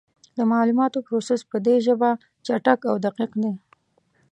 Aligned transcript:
د 0.37 0.39
معلوماتو 0.51 1.05
پروسس 1.07 1.41
په 1.51 1.57
دې 1.65 1.75
ژبه 1.85 2.09
چټک 2.45 2.79
او 2.91 2.95
دقیق 3.05 3.31
دی. 3.41 3.53